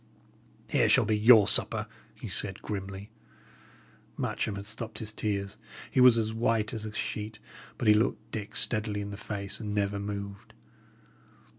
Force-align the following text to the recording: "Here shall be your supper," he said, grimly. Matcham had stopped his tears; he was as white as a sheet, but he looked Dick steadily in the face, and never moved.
"Here 0.71 0.89
shall 0.89 1.05
be 1.05 1.15
your 1.15 1.47
supper," 1.47 1.85
he 2.15 2.27
said, 2.27 2.63
grimly. 2.63 3.11
Matcham 4.17 4.55
had 4.55 4.65
stopped 4.65 4.97
his 4.97 5.13
tears; 5.13 5.57
he 5.91 6.01
was 6.01 6.17
as 6.17 6.33
white 6.33 6.73
as 6.73 6.87
a 6.87 6.91
sheet, 6.91 7.37
but 7.77 7.87
he 7.87 7.93
looked 7.93 8.31
Dick 8.31 8.55
steadily 8.55 9.01
in 9.01 9.11
the 9.11 9.15
face, 9.15 9.59
and 9.59 9.75
never 9.75 9.99
moved. 9.99 10.55